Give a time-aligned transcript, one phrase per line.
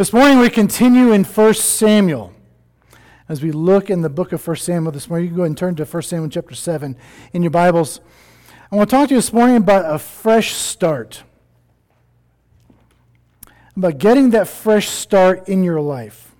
[0.00, 2.32] This morning we continue in 1 Samuel.
[3.28, 5.50] As we look in the book of 1 Samuel this morning, you can go ahead
[5.50, 6.96] and turn to 1 Samuel chapter 7
[7.34, 8.00] in your Bibles.
[8.72, 11.22] I want to talk to you this morning about a fresh start.
[13.76, 16.34] About getting that fresh start in your life.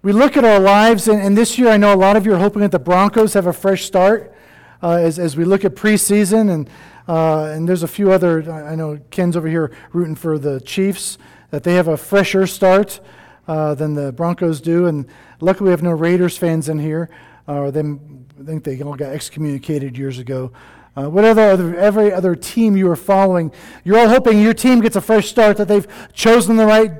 [0.00, 2.32] We look at our lives, and, and this year I know a lot of you
[2.32, 4.34] are hoping that the Broncos have a fresh start
[4.82, 6.70] uh, as, as we look at preseason, and,
[7.06, 11.18] uh, and there's a few other, I know Ken's over here rooting for the Chiefs
[11.50, 13.00] that they have a fresher start
[13.46, 14.86] uh, than the Broncos do.
[14.86, 15.06] And
[15.40, 17.10] luckily, we have no Raiders fans in here.
[17.46, 20.52] Uh, them, I think they all got excommunicated years ago.
[20.96, 23.52] Uh, whatever other, every other team you are following,
[23.84, 26.90] you're all hoping your team gets a fresh start, that they've chosen the right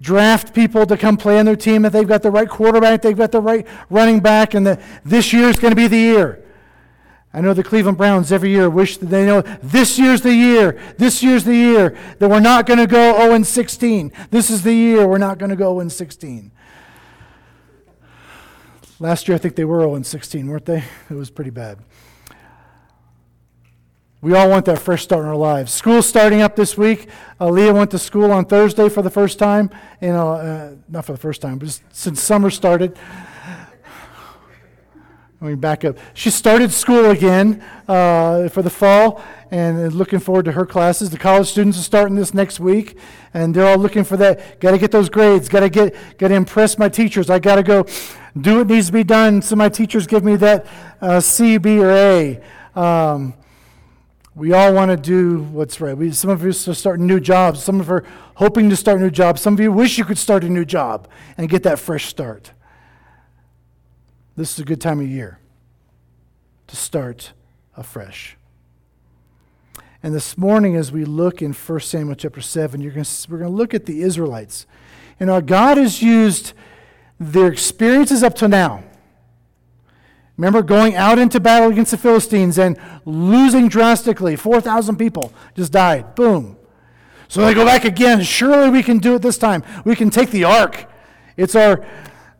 [0.00, 3.16] draft people to come play on their team, that they've got the right quarterback, they've
[3.16, 6.43] got the right running back, and that this year is going to be the year.
[7.34, 10.80] I know the Cleveland Browns every year wish that they know this year's the year.
[10.98, 14.12] This year's the year that we're not going to go 0 16.
[14.30, 16.52] This is the year we're not going to go 0 16.
[19.00, 20.84] Last year, I think they were 0 16, weren't they?
[21.10, 21.78] It was pretty bad.
[24.20, 25.72] We all want that fresh start in our lives.
[25.72, 27.08] School's starting up this week.
[27.40, 29.70] Uh, Leah went to school on Thursday for the first time.
[30.00, 32.96] You know, uh, not for the first time, but since summer started.
[35.44, 35.98] Let me back up.
[36.14, 41.10] She started school again uh, for the fall and looking forward to her classes.
[41.10, 42.96] The college students are starting this next week,
[43.34, 44.58] and they're all looking for that.
[44.58, 45.50] Got to get those grades.
[45.50, 45.94] Got to get.
[46.16, 47.28] Got to impress my teachers.
[47.28, 47.84] I got to go
[48.40, 49.42] do what needs to be done.
[49.42, 50.64] So my teachers give me that
[51.02, 52.40] uh, C, B, or A.
[52.74, 53.34] Um,
[54.34, 55.94] we all want to do what's right.
[55.94, 57.62] We, some of us are starting new jobs.
[57.62, 58.04] Some of you are
[58.36, 59.42] hoping to start new jobs.
[59.42, 62.52] Some of you wish you could start a new job and get that fresh start.
[64.36, 65.38] This is a good time of year
[66.66, 67.32] to start
[67.76, 68.36] afresh.
[70.02, 73.38] And this morning, as we look in 1 Samuel chapter 7, you're going to, we're
[73.38, 74.66] going to look at the Israelites.
[75.20, 76.52] And our God has used
[77.20, 78.82] their experiences up to now.
[80.36, 84.34] Remember going out into battle against the Philistines and losing drastically.
[84.34, 86.16] 4,000 people just died.
[86.16, 86.58] Boom.
[87.28, 88.22] So they go back again.
[88.22, 89.62] Surely we can do it this time.
[89.84, 90.90] We can take the ark.
[91.36, 91.86] It's our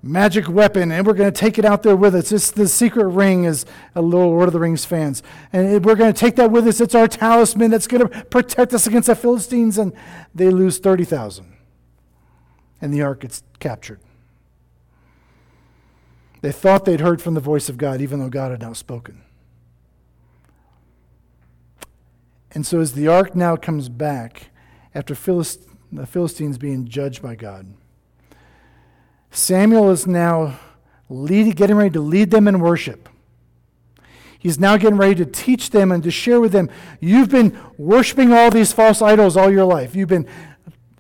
[0.05, 2.31] magic weapon, and we're going to take it out there with us.
[2.31, 5.23] It's the secret ring, as a little Lord of the Rings fans.
[5.53, 6.81] And we're going to take that with us.
[6.81, 9.93] It's our talisman that's going to protect us against the Philistines, and
[10.35, 11.53] they lose 30,000.
[12.81, 14.01] And the ark gets captured.
[16.43, 19.23] They thought they'd heard from the voice of God, even though God had not spoken.
[22.53, 24.51] And so, as the ark now comes back,
[24.95, 27.75] after Philist- the Philistines being judged by God,
[29.34, 30.61] Samuel is now
[31.09, 33.09] lead, getting ready to lead them in worship.
[34.39, 36.71] He's now getting ready to teach them and to share with them.
[37.00, 39.97] You've been worshiping all these false idols all your life.
[39.97, 40.28] You've been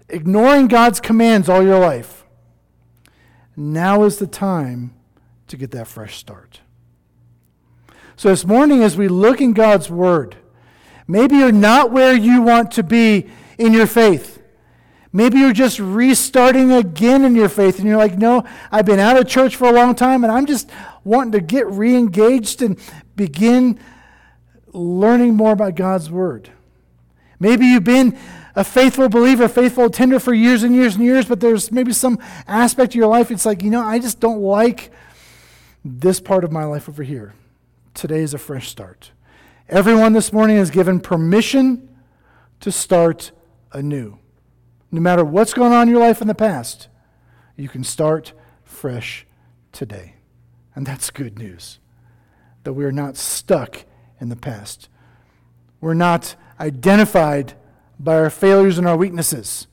[0.08, 2.24] ignoring God's commands all your life.
[3.56, 4.94] Now is the time
[5.46, 6.60] to get that fresh start.
[8.16, 10.36] So, this morning, as we look in God's Word,
[11.06, 13.28] maybe you're not where you want to be
[13.58, 14.33] in your faith.
[15.16, 18.42] Maybe you're just restarting again in your faith and you're like, no,
[18.72, 20.68] I've been out of church for a long time and I'm just
[21.04, 22.76] wanting to get re engaged and
[23.14, 23.78] begin
[24.72, 26.50] learning more about God's Word.
[27.38, 28.18] Maybe you've been
[28.56, 32.18] a faithful believer, faithful attender for years and years and years, but there's maybe some
[32.48, 34.90] aspect of your life, it's like, you know, I just don't like
[35.84, 37.34] this part of my life over here.
[37.94, 39.12] Today is a fresh start.
[39.68, 41.88] Everyone this morning is given permission
[42.58, 43.30] to start
[43.70, 44.18] anew.
[44.94, 46.86] No matter what's going on in your life in the past,
[47.56, 48.32] you can start
[48.62, 49.26] fresh
[49.72, 50.14] today.
[50.76, 51.80] And that's good news
[52.62, 53.86] that we are not stuck
[54.20, 54.88] in the past.
[55.80, 57.54] We're not identified
[57.98, 59.66] by our failures and our weaknesses.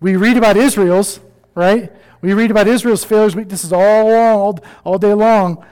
[0.00, 1.20] We read about Israel's,
[1.54, 1.92] right?
[2.20, 5.64] We read about Israel's failures, weaknesses all all, all day long,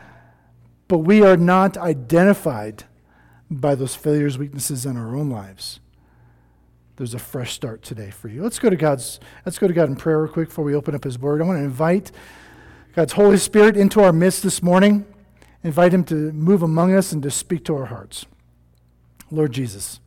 [0.86, 2.84] but we are not identified
[3.50, 5.81] by those failures, weaknesses in our own lives
[6.97, 8.43] there's a fresh start today for you.
[8.43, 10.94] Let's go to God's let's go to God in prayer real quick before we open
[10.94, 11.43] up his word.
[11.43, 12.12] I want to invite
[12.94, 15.05] God's Holy Spirit into our midst this morning.
[15.64, 18.26] Invite him to move among us and to speak to our hearts.
[19.31, 19.99] Lord Jesus,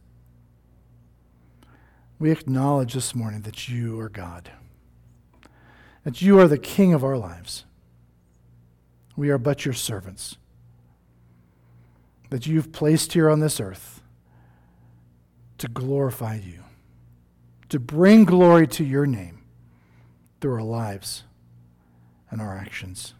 [2.19, 4.51] we acknowledge this morning that you are God.
[6.03, 7.65] That you are the king of our lives.
[9.17, 10.37] We are but your servants.
[12.29, 14.01] That you've placed here on this earth
[15.57, 16.63] to glorify you
[17.69, 19.43] to bring glory to your name
[20.39, 21.23] through our lives
[22.29, 23.13] and our actions,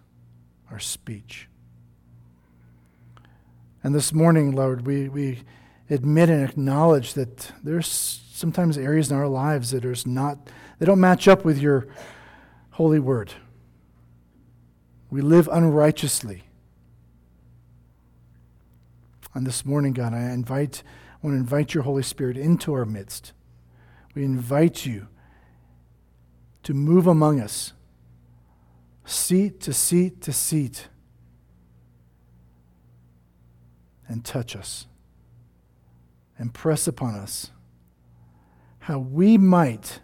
[0.71, 1.47] our speech.
[3.83, 5.43] And this morning, Lord, we, we
[5.89, 10.99] admit and acknowledge that there's sometimes areas in our lives that are not, they don't
[10.99, 11.87] match up with your
[12.71, 13.33] holy word.
[15.09, 16.43] We live unrighteously.
[19.33, 20.83] And this morning, God, I invite,
[21.13, 23.31] I want to invite your Holy Spirit into our midst.
[24.17, 25.09] We invite you
[26.63, 27.73] to move among us,
[29.05, 30.87] seat to seat to seat,
[34.07, 34.87] and touch us
[36.35, 37.51] and press upon us
[38.79, 39.99] how we might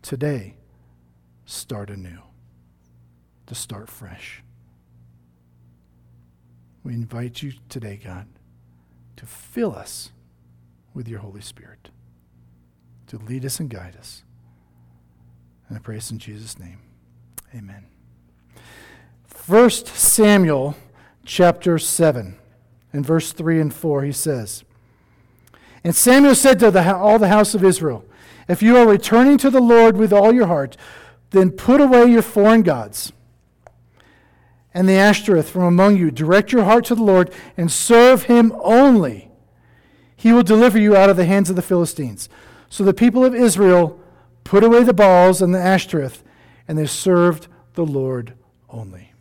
[0.00, 0.56] today
[1.44, 2.22] start anew,
[3.44, 4.42] to start fresh.
[6.82, 8.26] We invite you today, God,
[9.16, 10.12] to fill us
[10.94, 11.90] with your Holy Spirit,
[13.10, 14.22] to lead us and guide us.
[15.68, 16.78] And I pray this in Jesus' name.
[17.52, 17.86] Amen.
[19.48, 20.76] 1 Samuel
[21.24, 22.36] chapter 7,
[22.92, 24.62] in verse 3 and 4, he says,
[25.82, 28.04] And Samuel said to the, all the house of Israel,
[28.48, 30.76] If you are returning to the Lord with all your heart,
[31.30, 33.12] then put away your foreign gods
[34.72, 36.12] and the Ashtoreth from among you.
[36.12, 39.32] Direct your heart to the Lord and serve him only.
[40.14, 42.28] He will deliver you out of the hands of the Philistines.
[42.70, 44.00] So the people of Israel
[44.44, 46.22] put away the Baals and the Ashtoreth,
[46.66, 48.34] and they served the Lord
[48.70, 49.12] only.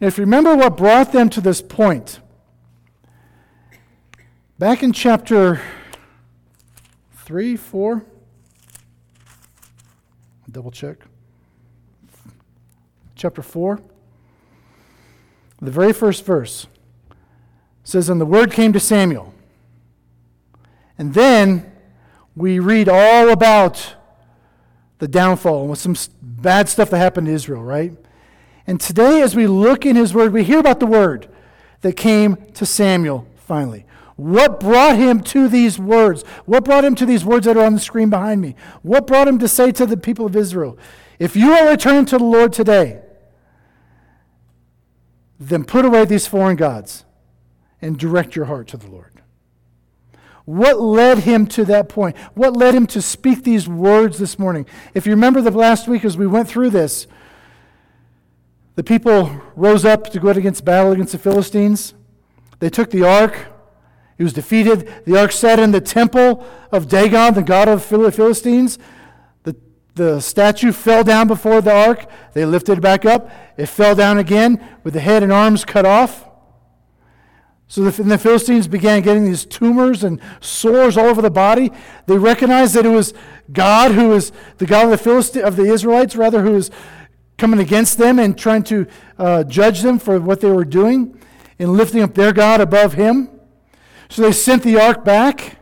[0.00, 2.20] Now, if you remember what brought them to this point,
[4.56, 5.60] back in chapter
[7.16, 8.04] 3, 4,
[10.50, 10.98] double check.
[13.16, 13.80] Chapter 4.
[15.60, 16.68] The very first verse
[17.82, 19.34] says, And the word came to Samuel.
[20.96, 21.72] And then
[22.38, 23.96] we read all about
[24.98, 27.92] the downfall and with some bad stuff that happened to Israel, right?
[28.66, 31.28] And today, as we look in his word, we hear about the word
[31.80, 33.84] that came to Samuel finally.
[34.16, 36.22] What brought him to these words?
[36.44, 38.56] What brought him to these words that are on the screen behind me?
[38.82, 40.76] What brought him to say to the people of Israel,
[41.18, 43.00] If you are returning to the Lord today,
[45.40, 47.04] then put away these foreign gods
[47.80, 49.17] and direct your heart to the Lord.
[50.48, 52.16] What led him to that point?
[52.32, 54.64] What led him to speak these words this morning?
[54.94, 57.06] If you remember the last week as we went through this,
[58.74, 61.92] the people rose up to go out against battle against the Philistines.
[62.60, 63.48] They took the ark.
[64.16, 64.90] He was defeated.
[65.04, 68.78] The ark sat in the temple of Dagon, the god of the Philistines.
[69.42, 69.54] The,
[69.96, 72.06] the statue fell down before the ark.
[72.32, 73.30] They lifted it back up.
[73.58, 76.24] It fell down again with the head and arms cut off.
[77.70, 81.70] So the, the Philistines began getting these tumors and sores all over the body.
[82.06, 83.12] They recognized that it was
[83.52, 86.70] God who was the God of the Philistines, of the Israelites, rather, who was
[87.36, 88.86] coming against them and trying to
[89.18, 91.20] uh, judge them for what they were doing
[91.58, 93.28] and lifting up their God above him.
[94.08, 95.58] So they sent the ark back.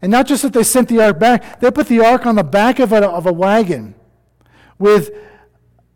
[0.00, 2.44] And not just that they sent the ark back, they put the ark on the
[2.44, 3.94] back of a, of a wagon
[4.78, 5.10] with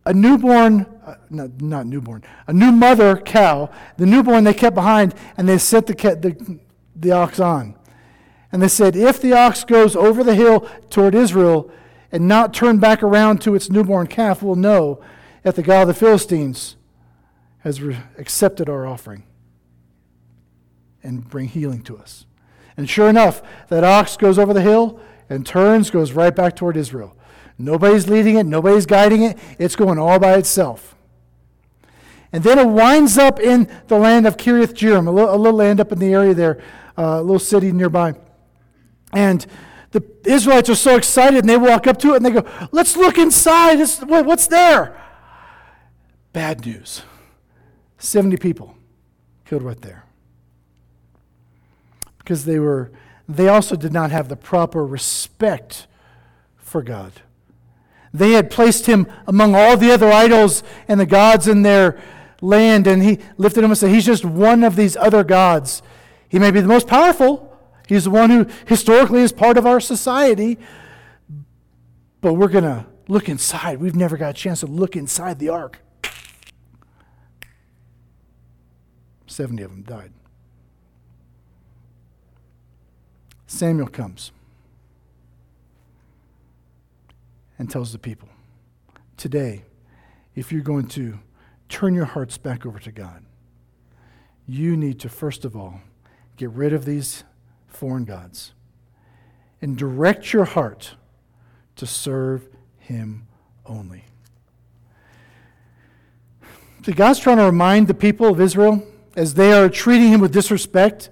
[0.05, 3.71] a newborn, uh, not, not newborn, a new mother cow.
[3.97, 6.59] The newborn they kept behind, and they set the, the,
[6.95, 7.75] the ox on.
[8.53, 11.71] And they said, if the ox goes over the hill toward Israel
[12.11, 15.03] and not turn back around to its newborn calf, we'll know
[15.43, 16.77] that the God of the Philistines
[17.59, 19.25] has re- accepted our offering
[21.03, 22.27] and bring healing to us.
[22.77, 26.77] And sure enough, that ox goes over the hill and turns, goes right back toward
[26.77, 27.15] Israel.
[27.59, 29.39] Nobody's leading it, nobody's guiding it.
[29.59, 30.95] It's going all by itself.
[32.33, 35.59] And then it winds up in the land of Kiriath Jearim, a little, a little
[35.59, 36.63] land up in the area there,
[36.97, 38.15] uh, a little city nearby.
[39.13, 39.47] And
[39.93, 42.97] the Israelites are so excited, and they walk up to it and they go, Let's
[42.97, 43.79] look inside.
[44.07, 45.01] what's there?
[46.33, 47.03] Bad news
[47.99, 48.77] 70 people
[49.45, 50.05] killed right there.
[52.19, 52.91] Because they were,
[53.27, 55.87] they also did not have the proper respect
[56.57, 57.13] for God.
[58.13, 62.01] They had placed him among all the other idols and the gods in their
[62.41, 65.83] land, and he lifted him and said, He's just one of these other gods.
[66.29, 69.81] He may be the most powerful, he's the one who historically is part of our
[69.81, 70.59] society,
[72.21, 73.81] but we're going to look inside.
[73.81, 75.81] We've never got a chance to look inside the ark.
[79.27, 80.13] 70 of them died.
[83.47, 84.33] Samuel comes.
[87.59, 88.29] and tells the people
[89.17, 89.65] today,
[90.35, 91.19] if you're going to
[91.69, 93.25] turn your hearts back over to God,
[94.47, 95.81] you need to, first of all,
[96.37, 97.25] get rid of these
[97.67, 98.53] foreign gods
[99.61, 100.95] and direct your heart
[101.77, 102.49] to serve
[102.79, 103.27] Him
[103.67, 104.05] only.
[106.87, 108.83] See, God's trying to remind the people of Israel
[109.17, 111.11] as they are treating Him with disrespect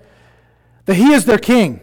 [0.87, 1.81] that he is their king.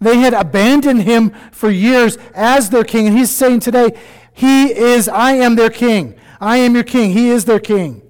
[0.00, 3.96] They had abandoned him for years as their king, and he's saying today,
[4.32, 6.16] He is, I am their king.
[6.42, 7.12] I am your king.
[7.12, 8.02] He is their king.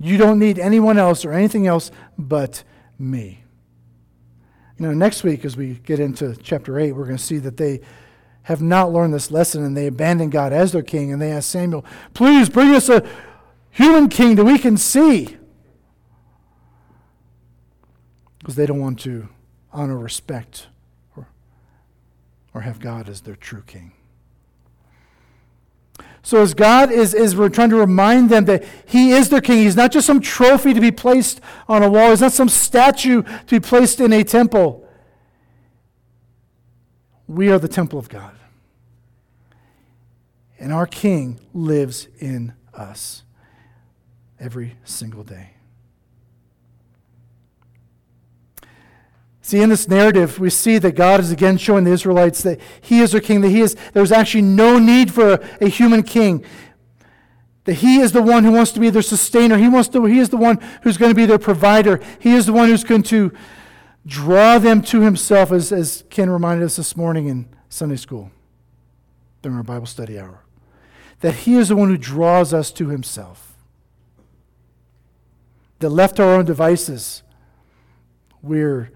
[0.00, 2.64] You don't need anyone else or anything else but
[2.98, 3.44] me.
[4.76, 7.80] Now, next week, as we get into chapter 8, we're going to see that they
[8.42, 11.48] have not learned this lesson and they abandon God as their king and they ask
[11.48, 13.08] Samuel, please bring us a
[13.70, 15.36] human king that we can see.
[18.40, 19.28] Because they don't want to
[19.72, 20.66] honor, respect,
[21.16, 21.28] or,
[22.52, 23.92] or have God as their true king.
[26.24, 29.58] So, as God is, is we're trying to remind them that He is their king,
[29.58, 33.22] He's not just some trophy to be placed on a wall, He's not some statue
[33.22, 34.88] to be placed in a temple.
[37.26, 38.34] We are the temple of God.
[40.58, 43.24] And our king lives in us
[44.38, 45.51] every single day.
[49.52, 53.00] See, in this narrative, we see that God is again showing the Israelites that He
[53.00, 56.42] is their king, that He is, there's actually no need for a, a human king.
[57.64, 59.58] That He is the one who wants to be their sustainer.
[59.58, 62.00] He, wants to, he is the one who's going to be their provider.
[62.18, 63.30] He is the one who's going to
[64.06, 68.30] draw them to Himself, as, as Ken reminded us this morning in Sunday school
[69.42, 70.44] during our Bible study hour.
[71.20, 73.54] That He is the one who draws us to Himself.
[75.80, 77.22] That left our own devices,
[78.40, 78.90] we're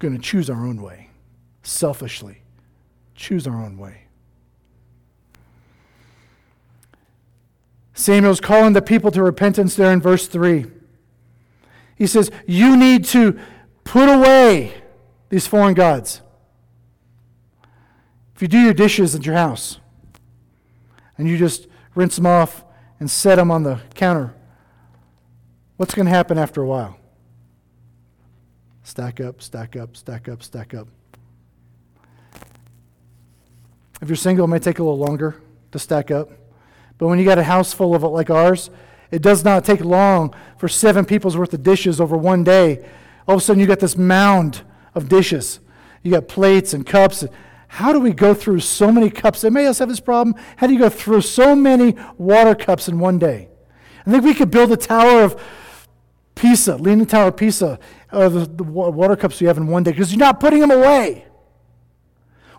[0.00, 1.10] going to choose our own way,
[1.62, 2.42] selfishly,
[3.14, 4.06] choose our own way.
[7.94, 10.66] Samuel's calling the people to repentance there in verse 3.
[11.96, 13.38] He says, You need to
[13.84, 14.72] put away
[15.28, 16.22] these foreign gods.
[18.34, 19.80] If you do your dishes at your house
[21.18, 22.64] and you just rinse them off
[22.98, 24.34] and set them on the counter,
[25.76, 26.99] what's going to happen after a while?
[28.90, 30.88] Stack up, stack up, stack up, stack up.
[34.02, 36.28] If you're single, it may take a little longer to stack up.
[36.98, 38.68] But when you got a house full of it like ours,
[39.12, 42.84] it does not take long for seven people's worth of dishes over one day.
[43.28, 44.62] All of a sudden, you got this mound
[44.96, 45.60] of dishes.
[46.02, 47.24] You got plates and cups.
[47.68, 49.44] How do we go through so many cups?
[49.44, 50.34] Anybody else have this problem?
[50.56, 53.50] How do you go through so many water cups in one day?
[54.04, 55.40] I think we could build a tower of
[56.34, 57.78] Pisa, Leaning Tower of Pisa,
[58.12, 61.26] uh, the, water cups you have in one day because you're not putting them away.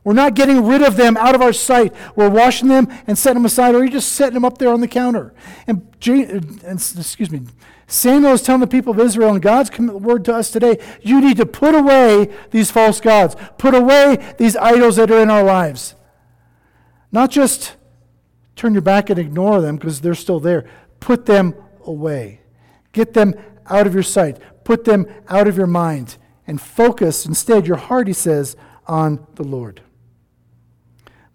[0.04, 1.94] We're not getting rid of them out of our sight.
[2.16, 4.82] We're washing them and setting them aside, or you're just setting them up there on
[4.82, 5.34] the counter.
[5.68, 7.42] And, and excuse me,
[7.86, 11.38] Samuel is telling the people of Israel, and God's word to us today you need
[11.38, 15.94] to put away these false gods, put away these idols that are in our lives.
[17.12, 17.76] Not just
[18.56, 20.68] turn your back and ignore them because they're still there,
[21.00, 21.54] put them
[21.86, 22.42] away.
[22.94, 23.36] Get them
[23.70, 24.38] out of your sight.
[24.72, 26.16] Put them out of your mind
[26.48, 28.56] and focus instead your heart, he says,
[28.88, 29.82] on the Lord.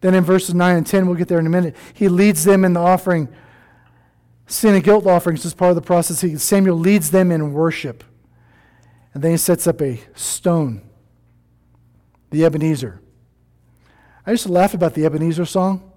[0.01, 2.65] Then in verses 9 and 10, we'll get there in a minute, he leads them
[2.65, 3.29] in the offering,
[4.47, 6.23] sin and guilt offerings as part of the process.
[6.23, 8.05] He, Samuel leads them in worship.
[9.13, 10.81] And then he sets up a stone,
[12.31, 13.03] the Ebenezer.
[14.25, 15.93] I used to laugh about the Ebenezer song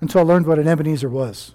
[0.00, 1.54] until I learned what an Ebenezer was.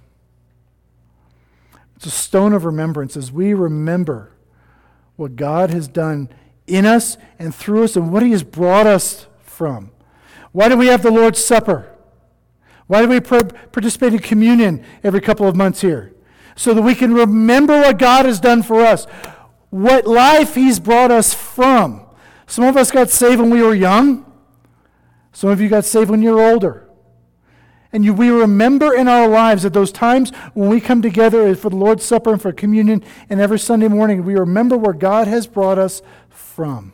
[2.02, 4.32] It's a stone of remembrance as we remember
[5.18, 6.30] what God has done
[6.66, 9.92] in us and through us and what He has brought us from.
[10.52, 11.96] Why do we have the Lord's Supper?
[12.88, 16.16] Why do we participate in communion every couple of months here?
[16.56, 19.06] So that we can remember what God has done for us,
[19.70, 22.04] what life He's brought us from.
[22.48, 24.26] Some of us got saved when we were young,
[25.34, 26.90] some of you got saved when you were older.
[27.94, 31.70] And you, we remember in our lives at those times when we come together for
[31.70, 35.46] the Lord's Supper and for communion and every Sunday morning, we remember where God has
[35.46, 36.94] brought us from.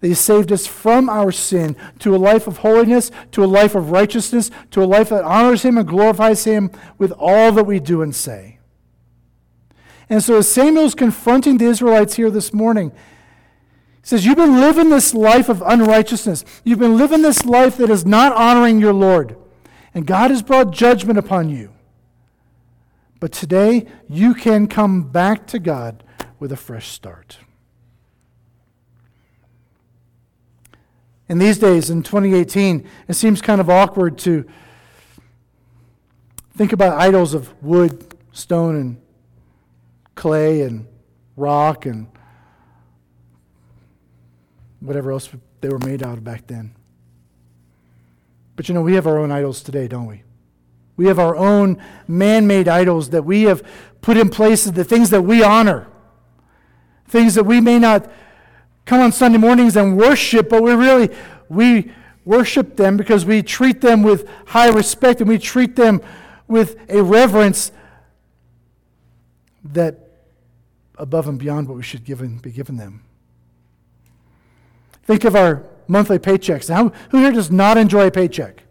[0.00, 3.74] That He saved us from our sin to a life of holiness, to a life
[3.74, 7.80] of righteousness, to a life that honors Him and glorifies Him with all that we
[7.80, 8.58] do and say.
[10.10, 14.90] And so, as Samuel's confronting the Israelites here this morning, he says, You've been living
[14.90, 16.44] this life of unrighteousness.
[16.64, 19.36] You've been living this life that is not honoring your Lord.
[19.94, 21.72] And God has brought judgment upon you.
[23.20, 26.02] But today, you can come back to God
[26.38, 27.38] with a fresh start.
[31.28, 34.44] In these days, in 2018, it seems kind of awkward to
[36.56, 39.00] think about idols of wood, stone, and
[40.14, 40.86] clay, and
[41.36, 42.08] rock, and
[44.80, 46.74] whatever else they were made out of back then.
[48.56, 50.22] But you know, we have our own idols today, don't we?
[50.96, 53.62] We have our own man made idols that we have
[54.00, 55.88] put in place, the things that we honor,
[57.08, 58.10] things that we may not
[58.84, 61.10] come on Sunday mornings and worship, but we really,
[61.48, 61.90] we
[62.24, 66.00] worship them because we treat them with high respect and we treat them
[66.46, 67.72] with a reverence
[69.64, 70.10] that
[70.96, 73.02] above and beyond what we should given, be given them.
[75.02, 76.68] Think of our monthly paychecks.
[76.68, 78.64] Now, who here does not enjoy a paycheck?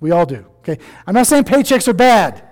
[0.00, 0.46] We all do.
[0.60, 2.48] Okay, I'm not saying paychecks are bad.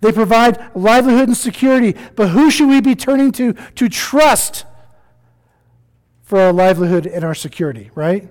[0.00, 4.64] They provide livelihood and security, but who should we be turning to to trust
[6.22, 8.28] for our livelihood and our security, right?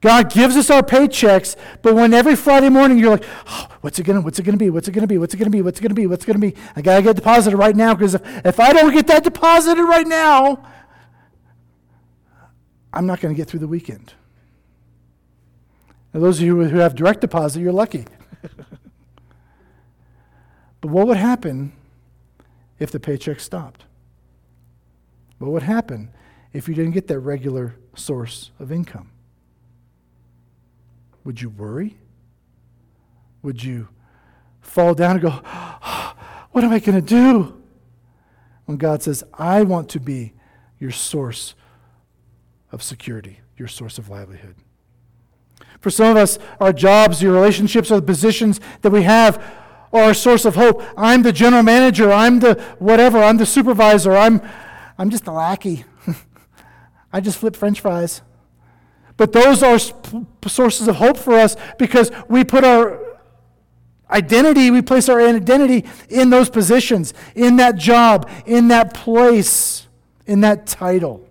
[0.00, 4.04] God gives us our paychecks, but when every Friday morning you're like, oh, what's it
[4.04, 4.70] gonna, what's it gonna be?
[4.70, 5.18] What's it gonna be?
[5.18, 5.60] What's it gonna be?
[5.60, 6.06] What's it gonna be?
[6.06, 6.54] What's it gonna be?
[6.74, 10.06] I gotta get deposited right now because if, if I don't get that deposited right
[10.06, 10.66] now,
[12.92, 14.14] I'm not gonna get through the weekend.
[16.12, 18.04] Now, those of you who have direct deposit, you're lucky.
[20.80, 21.72] but what would happen
[22.78, 23.84] if the paycheck stopped?
[25.38, 26.10] What would happen
[26.52, 29.10] if you didn't get that regular source of income?
[31.24, 31.96] Would you worry?
[33.42, 33.88] Would you
[34.60, 36.14] fall down and go, oh,
[36.52, 37.62] What am I going to do?
[38.64, 40.32] When God says, I want to be
[40.78, 41.54] your source
[42.72, 44.56] of security, your source of livelihood.
[45.80, 49.42] For some of us, our jobs, your relationships, or the positions that we have
[49.92, 50.82] are our source of hope.
[50.96, 52.12] I'm the general manager.
[52.12, 53.22] I'm the whatever.
[53.22, 54.14] I'm the supervisor.
[54.14, 54.42] I'm,
[54.98, 55.84] I'm just a lackey.
[57.12, 58.22] I just flip french fries.
[59.16, 59.78] But those are
[60.46, 63.18] sources of hope for us because we put our
[64.10, 69.88] identity, we place our identity in those positions, in that job, in that place,
[70.26, 71.26] in that title.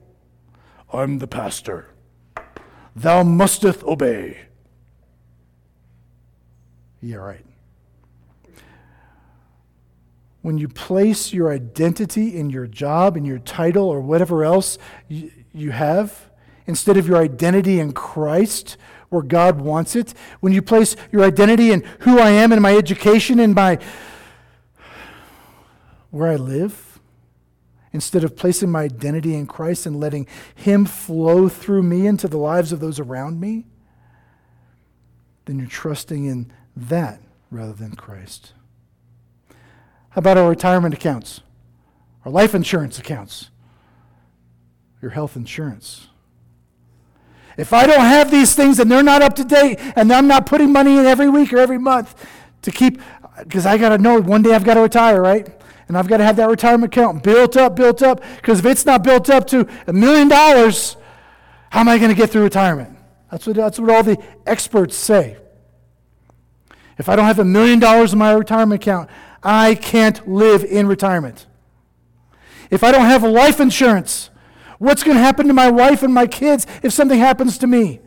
[0.91, 1.89] I'm the pastor.
[2.96, 4.39] Thou musteth obey.
[7.01, 7.46] Yeah, right.
[10.41, 14.77] When you place your identity in your job, in your title, or whatever else
[15.08, 16.29] you, you have,
[16.65, 18.78] instead of your identity in Christ,
[19.10, 22.75] where God wants it, when you place your identity in who I am and my
[22.75, 23.80] education and my
[26.12, 26.88] where I live,
[27.91, 32.38] instead of placing my identity in Christ and letting Him flow through me into the
[32.38, 33.65] lives of those around me,
[35.45, 38.54] then you're trusting in that rather than Christ.
[40.10, 41.41] How about our retirement accounts,
[42.25, 43.49] our life insurance accounts,
[45.02, 46.08] your health insurance?
[47.58, 50.45] If I don't have these things and they're not up to date and I'm not
[50.45, 52.25] putting money in every week or every month
[52.62, 53.02] to keep,
[53.39, 55.59] because I got to know one day I've got to retire, right?
[55.89, 58.86] And I've got to have that retirement account built up, built up, because if it's
[58.86, 60.95] not built up to a million dollars,
[61.69, 62.97] how am I going to get through retirement?
[63.30, 65.36] That's what, that's what all the experts say.
[66.97, 69.10] If I don't have a million dollars in my retirement account,
[69.43, 71.45] I can't live in retirement.
[72.69, 74.30] If I don't have life insurance,
[74.80, 77.99] What's going to happen to my wife and my kids if something happens to me?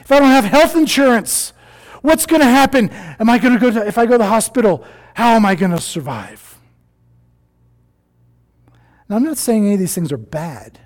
[0.00, 1.52] If I don't have health insurance,
[2.00, 2.90] what's going to happen?
[2.90, 5.54] Am I going to go to, if I go to the hospital, how am I
[5.54, 6.43] going to survive?
[9.08, 10.80] Now, I'm not saying any of these things are bad,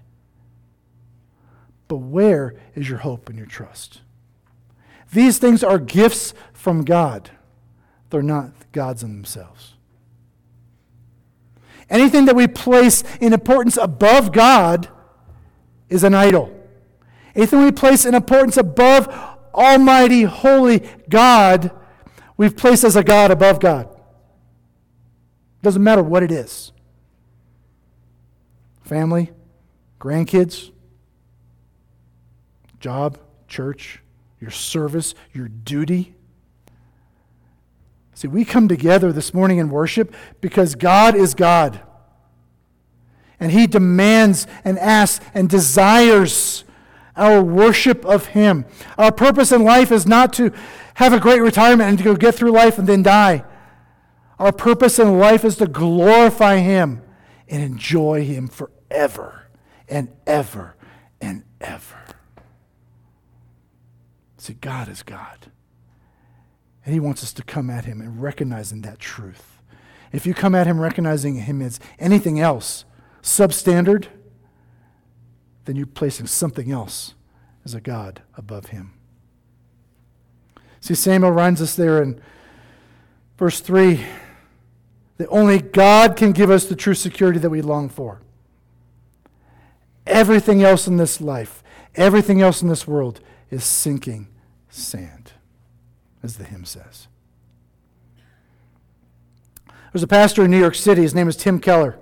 [1.86, 4.00] but where is your hope and your trust?
[5.12, 7.30] These things are gifts from God,
[8.10, 9.74] they're not gods in themselves.
[11.90, 14.88] Anything that we place in importance above God
[15.88, 16.54] is an idol.
[17.34, 19.08] Anything we place in importance above
[19.54, 21.70] Almighty, holy God,
[22.36, 23.88] we've placed as a God above God.
[25.62, 26.72] Doesn't matter what it is
[28.88, 29.30] family,
[30.00, 30.70] grandkids,
[32.80, 34.00] job, church,
[34.40, 36.14] your service, your duty.
[38.14, 41.80] See, we come together this morning in worship because God is God.
[43.38, 46.64] And he demands and asks and desires
[47.14, 48.64] our worship of him.
[48.96, 50.52] Our purpose in life is not to
[50.94, 53.44] have a great retirement and to go get through life and then die.
[54.38, 57.02] Our purpose in life is to glorify him
[57.48, 58.77] and enjoy him forever
[59.88, 60.74] and ever
[61.20, 61.98] and ever.
[64.36, 65.50] See, God is God.
[66.84, 69.60] And he wants us to come at him and recognizing that truth.
[70.12, 72.84] If you come at him recognizing him as anything else,
[73.22, 74.06] substandard,
[75.66, 77.14] then you're placing something else
[77.64, 78.94] as a God above him.
[80.80, 82.20] See, Samuel reminds us there in
[83.36, 84.00] verse 3
[85.18, 88.22] that only God can give us the true security that we long for.
[90.08, 91.62] Everything else in this life,
[91.94, 94.28] everything else in this world is sinking
[94.70, 95.32] sand.
[96.22, 97.06] as the hymn says.
[99.92, 101.02] There's a pastor in New York City.
[101.02, 101.98] His name is Tim Keller.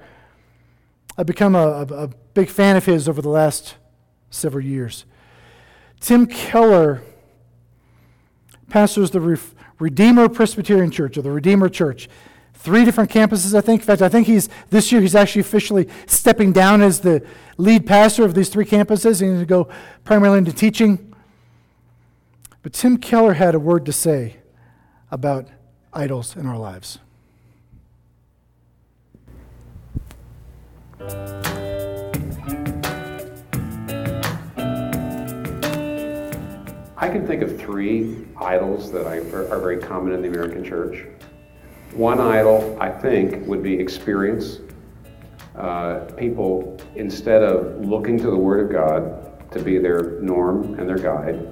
[1.18, 3.74] I've become a, a, a big fan of his over the last
[4.30, 5.04] several years.
[6.00, 7.02] Tim Keller
[8.68, 9.38] pastors the Re-
[9.78, 12.08] Redeemer Presbyterian Church or the Redeemer Church.
[12.54, 13.82] Three different campuses, I think.
[13.82, 17.24] In fact, I think he's this year he's actually officially stepping down as the
[17.56, 19.20] lead pastor of these three campuses.
[19.20, 19.68] He's going to go
[20.04, 21.14] primarily into teaching.
[22.62, 24.36] But Tim Keller had a word to say
[25.10, 25.48] about
[25.92, 26.98] idols in our lives.
[36.98, 41.06] I can think of three idols that are very common in the American church.
[41.92, 44.58] One idol, I think, would be experience.
[45.56, 50.88] Uh, people, instead of looking to the Word of God to be their norm and
[50.88, 51.46] their guide,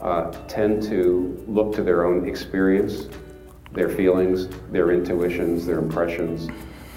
[0.00, 3.08] uh, tend to look to their own experience,
[3.72, 6.48] their feelings, their intuitions, their impressions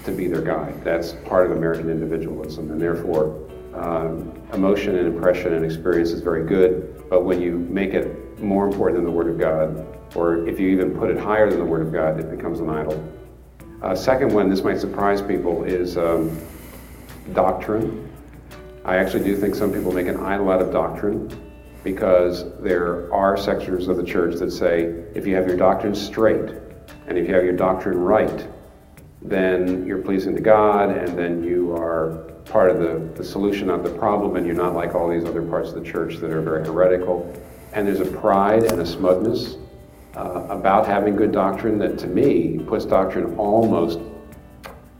[0.04, 0.82] to be their guide.
[0.82, 6.46] That's part of American individualism, and therefore, um, emotion and impression and experience is very
[6.46, 10.58] good, but when you make it more important than the Word of God, or if
[10.58, 12.96] you even put it higher than the Word of God, it becomes an idol.
[13.86, 16.36] Uh, second one, this might surprise people, is um,
[17.34, 18.10] doctrine.
[18.84, 21.30] I actually do think some people make an idol out of doctrine
[21.84, 26.50] because there are sectors of the church that say if you have your doctrine straight
[27.06, 28.48] and if you have your doctrine right,
[29.22, 33.84] then you're pleasing to God and then you are part of the, the solution, not
[33.84, 36.42] the problem, and you're not like all these other parts of the church that are
[36.42, 37.32] very heretical.
[37.72, 39.58] And there's a pride and a smugness
[40.16, 44.00] uh, about having good doctrine that to me puts doctrine almost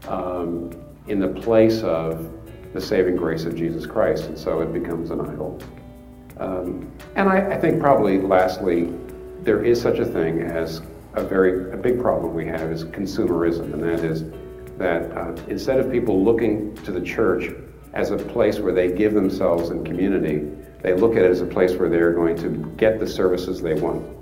[0.09, 0.70] um,
[1.09, 2.31] in the place of
[2.74, 5.59] the saving grace of Jesus Christ, and so it becomes an idol.
[6.38, 8.92] Um, and I, I think probably lastly,
[9.40, 10.83] there is such a thing as
[11.14, 14.24] a very a big problem we have is consumerism, and that is
[14.76, 17.55] that uh, instead of people looking to the church
[17.94, 20.46] as a place where they give themselves in community,
[20.83, 23.72] they look at it as a place where they're going to get the services they
[23.74, 24.15] want.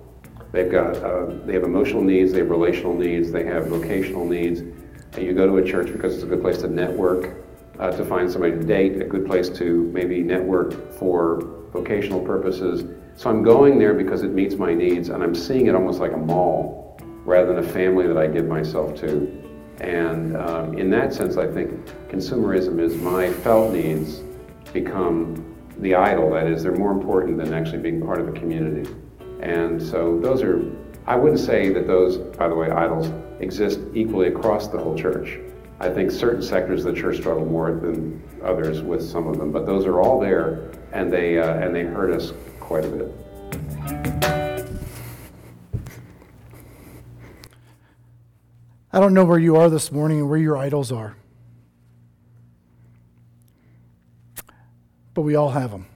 [0.54, 4.60] They've got uh, they have emotional needs, they have relational needs, they have vocational needs,
[4.60, 7.44] and you go to a church because it's a good place to network,
[7.80, 11.40] uh, to find somebody to date, a good place to maybe network for
[11.72, 12.84] vocational purposes.
[13.16, 16.12] So I'm going there because it meets my needs, and I'm seeing it almost like
[16.12, 19.42] a mall rather than a family that I give myself to.
[19.80, 24.20] And um, in that sense, I think consumerism is my felt needs
[24.72, 26.30] become the idol.
[26.30, 28.88] That is, they're more important than actually being part of a community.
[29.44, 30.64] And so those are,
[31.07, 35.38] I wouldn't say that those, by the way, idols exist equally across the whole church.
[35.80, 39.52] I think certain sectors of the church struggle more than others with some of them,
[39.52, 43.12] but those are all there, and they uh, and they hurt us quite a bit.
[48.92, 51.16] I don't know where you are this morning and where your idols are.
[55.12, 55.87] But we all have them.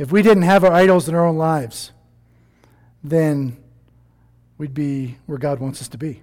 [0.00, 1.92] If we didn't have our idols in our own lives,
[3.04, 3.58] then
[4.56, 6.22] we'd be where God wants us to be.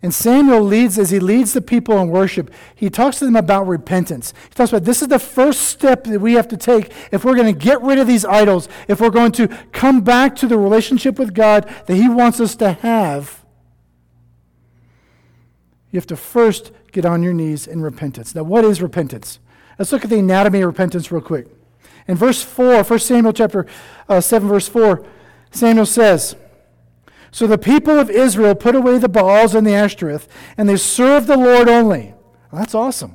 [0.00, 3.66] And Samuel leads, as he leads the people in worship, he talks to them about
[3.66, 4.32] repentance.
[4.48, 7.34] He talks about this is the first step that we have to take if we're
[7.34, 10.56] going to get rid of these idols, if we're going to come back to the
[10.56, 13.44] relationship with God that he wants us to have.
[15.90, 18.34] You have to first get on your knees in repentance.
[18.34, 19.40] Now, what is repentance?
[19.78, 21.48] Let's look at the anatomy of repentance real quick.
[22.08, 23.66] In verse 4, 1 Samuel chapter
[24.08, 25.06] uh, 7, verse 4,
[25.50, 26.36] Samuel says,
[27.32, 31.26] so the people of Israel put away the Baals and the Ashtoreth, and they served
[31.26, 32.14] the Lord only.
[32.50, 33.14] Well, that's awesome.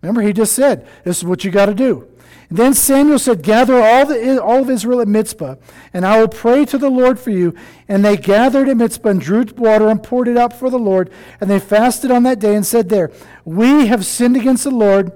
[0.00, 2.06] Remember, he just said, This is what you got to do.
[2.48, 5.56] And then Samuel said, Gather all, the, all of Israel at Mizpah,
[5.92, 7.52] and I will pray to the Lord for you.
[7.88, 11.10] And they gathered at Mizpah and drew water and poured it out for the Lord.
[11.40, 13.10] And they fasted on that day and said, There,
[13.44, 15.10] we have sinned against the Lord.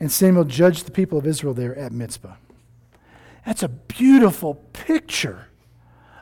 [0.00, 2.34] And Samuel judged the people of Israel there at Mizpah.
[3.46, 5.46] That's a beautiful picture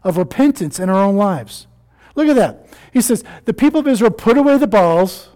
[0.04, 1.66] of repentance in our own lives.
[2.14, 2.66] Look at that.
[2.92, 5.30] He says, The people of Israel put away the Baals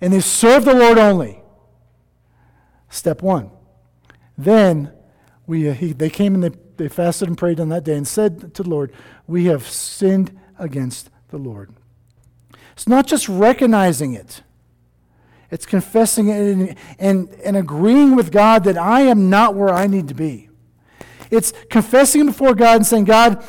[0.00, 1.40] and they served the Lord only.
[2.90, 3.50] Step one.
[4.36, 4.92] Then
[5.46, 8.06] we, uh, he, they came and they, they fasted and prayed on that day and
[8.06, 8.92] said to the Lord,
[9.26, 11.70] We have sinned against the Lord.
[12.72, 14.42] It's not just recognizing it,
[15.50, 19.86] it's confessing it and, and, and agreeing with God that I am not where I
[19.86, 20.48] need to be.
[21.30, 23.44] It's confessing before God and saying, God,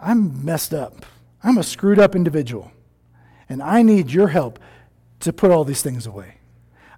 [0.00, 1.06] I'm messed up.
[1.42, 2.70] I'm a screwed up individual.
[3.48, 4.58] And I need your help
[5.20, 6.36] to put all these things away.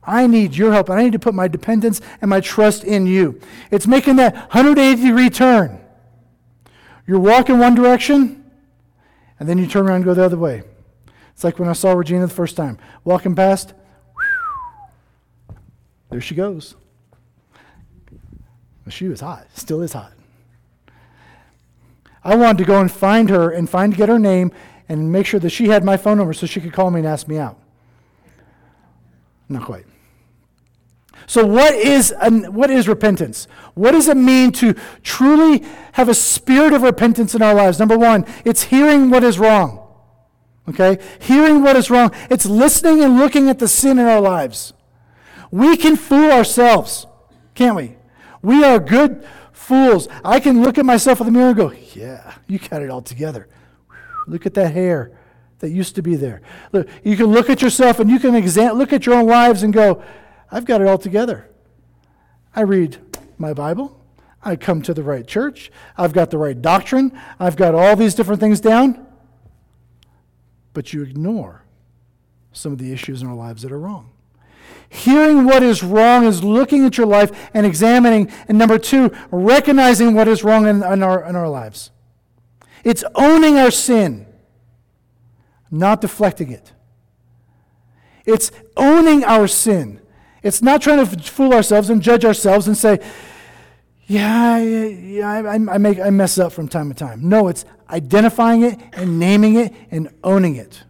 [0.05, 0.89] I need your help.
[0.89, 3.41] And I need to put my dependence and my trust in you.
[3.71, 5.81] It's making that 180 degree turn
[7.07, 8.51] You're walking one direction,
[9.41, 10.63] and then you turn around and go the other way.
[11.33, 13.75] It's like when I saw Regina the first time, walking past,
[16.13, 16.77] there she goes.
[18.89, 20.13] She was hot, still is hot.
[22.25, 24.53] I wanted to go and find her and find get her name
[24.89, 27.09] and make sure that she had my phone number so she could call me and
[27.09, 27.59] ask me out.
[29.49, 29.87] Not quite.
[31.27, 33.47] So, what is, what is repentance?
[33.75, 37.79] What does it mean to truly have a spirit of repentance in our lives?
[37.79, 39.79] Number one, it's hearing what is wrong.
[40.69, 40.99] Okay?
[41.21, 42.13] Hearing what is wrong.
[42.29, 44.73] It's listening and looking at the sin in our lives.
[45.53, 47.07] We can fool ourselves,
[47.55, 47.95] can't we?
[48.41, 50.09] We are good fools.
[50.25, 53.03] I can look at myself in the mirror and go, Yeah, you got it all
[53.03, 53.49] together.
[54.27, 55.13] Look at that hair
[55.59, 56.41] that used to be there.
[56.73, 59.63] Look, you can look at yourself and you can exam- look at your own lives
[59.63, 60.03] and go,
[60.51, 61.49] I've got it all together.
[62.57, 62.99] I read
[63.39, 64.01] my Bible.
[64.43, 65.71] I come to the right church.
[65.97, 67.13] I've got the right doctrine.
[67.39, 69.07] I've got all these different things down.
[70.73, 71.65] But you ignore
[72.53, 74.12] some of the issues in our lives that are wrong.
[74.93, 78.31] Hearing what is wrong is looking at your life and examining.
[78.47, 81.91] And number two, recognizing what is wrong in, in, our, in our lives.
[82.85, 84.27] It's owning our sin,
[85.71, 86.75] not deflecting it.
[88.27, 89.99] It's owning our sin.
[90.43, 93.01] It's not trying to fool ourselves and judge ourselves and say,
[94.07, 97.27] yeah, yeah, I, I, make, I mess up from time to time.
[97.27, 100.83] No, it's identifying it and naming it and owning it.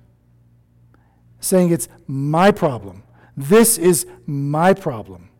[1.38, 3.01] Saying it's my problem.
[3.36, 5.30] This is my problem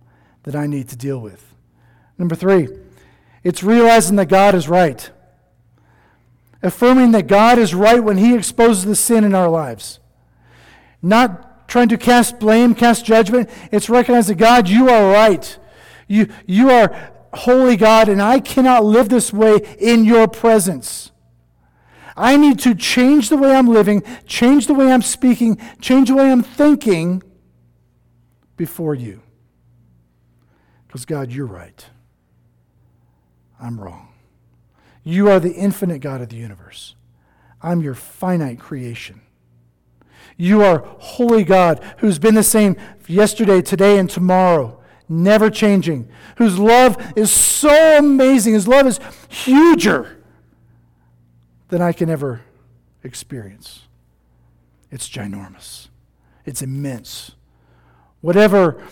[0.45, 1.55] that I need to deal with.
[2.19, 2.69] Number three,
[3.45, 5.11] it's realizing that God is right.
[6.63, 9.99] Affirming that God is right when He exposes the sin in our lives.
[11.03, 13.51] Not trying to cast blame, cast judgment.
[13.73, 15.59] It's recognizing, God, you are right.
[16.07, 21.11] You, you are holy God, and I cannot live this way in your presence.
[22.17, 26.15] I need to change the way I'm living, change the way I'm speaking, change the
[26.15, 27.23] way I'm thinking
[28.63, 29.21] before you.
[30.87, 31.85] Because, God, you're right.
[33.61, 34.15] I'm wrong.
[35.03, 36.95] You are the infinite God of the universe.
[37.61, 39.21] I'm your finite creation.
[40.37, 42.77] You are holy God who's been the same
[43.09, 48.55] yesterday, today, and tomorrow, never changing, whose love is so amazing.
[48.55, 50.23] His love is huger
[51.67, 52.43] than I can ever
[53.03, 53.89] experience.
[54.93, 55.89] It's ginormous,
[56.47, 57.33] it's immense.
[58.23, 58.83] Whatever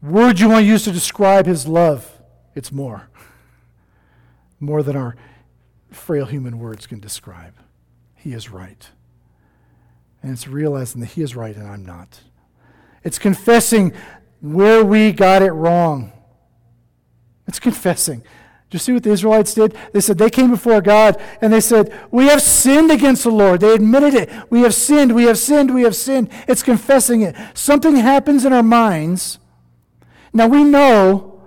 [0.00, 2.10] word you want to use to describe his love,
[2.54, 3.10] it's more.
[4.58, 5.16] More than our
[5.90, 7.54] frail human words can describe.
[8.14, 8.88] He is right.
[10.22, 12.20] And it's realizing that he is right and I'm not.
[13.02, 13.92] It's confessing
[14.40, 16.12] where we got it wrong.
[17.46, 18.22] It's confessing.
[18.74, 19.76] You see what the Israelites did?
[19.92, 23.60] They said they came before God and they said, We have sinned against the Lord.
[23.60, 24.28] They admitted it.
[24.50, 26.28] We have sinned, we have sinned, we have sinned.
[26.48, 27.36] It's confessing it.
[27.54, 29.38] Something happens in our minds.
[30.32, 31.40] Now we know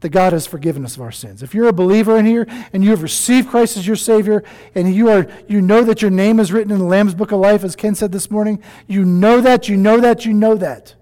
[0.00, 1.44] that God has forgiven us of our sins.
[1.44, 4.42] If you're a believer in here and you have received Christ as your Savior
[4.74, 7.38] and you, are, you know that your name is written in the Lamb's Book of
[7.38, 10.96] Life, as Ken said this morning, you know that, you know that, you know that.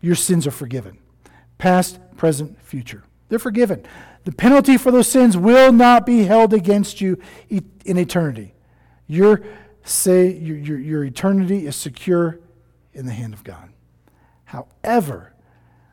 [0.00, 0.98] Your sins are forgiven.
[1.56, 3.04] Past, present, future.
[3.28, 3.84] They're forgiven.
[4.28, 8.52] The penalty for those sins will not be held against you in eternity.
[9.06, 9.42] Your,
[9.84, 12.38] say, your, your, your eternity is secure
[12.92, 13.70] in the hand of God.
[14.44, 15.32] However,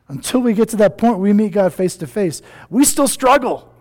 [0.08, 3.72] until we get to that point we meet God face to face, we still struggle.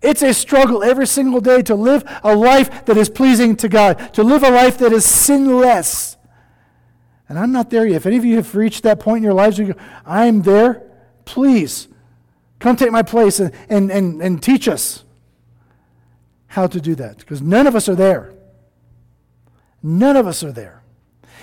[0.00, 4.14] It's a struggle every single day to live a life that is pleasing to God,
[4.14, 6.16] to live a life that is sinless.
[7.28, 7.96] And I'm not there yet.
[7.96, 10.84] If any of you have reached that point in your lives you go, I'm there,
[11.26, 11.88] please
[12.64, 15.04] Come take my place and, and, and, and teach us
[16.46, 17.18] how to do that.
[17.18, 18.32] Because none of us are there.
[19.82, 20.82] None of us are there.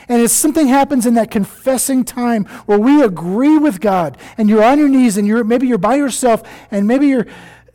[0.10, 4.64] And if something happens in that confessing time where we agree with God and you're
[4.64, 7.28] on your knees and you're maybe you're by yourself and maybe you're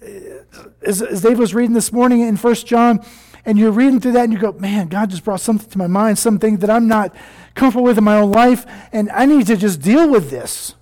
[0.02, 2.98] uh, as, as Dave was reading this morning in First John,
[3.44, 5.86] and you're reading through that and you go, man, God just brought something to my
[5.86, 7.14] mind, something that I'm not
[7.54, 10.74] comfortable with in my own life, and I need to just deal with this.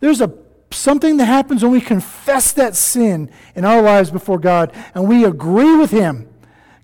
[0.00, 0.32] There's a
[0.70, 5.24] something that happens when we confess that sin in our lives before God and we
[5.24, 6.28] agree with Him.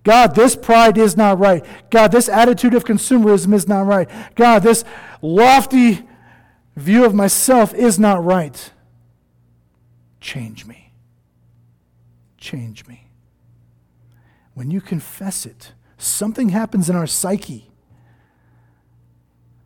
[0.03, 1.65] God, this pride is not right.
[1.89, 4.09] God, this attitude of consumerism is not right.
[4.35, 4.85] God, this
[5.21, 6.07] lofty
[6.75, 8.71] view of myself is not right.
[10.21, 10.93] Change me.
[12.37, 13.09] Change me.
[14.53, 17.69] When you confess it, something happens in our psyche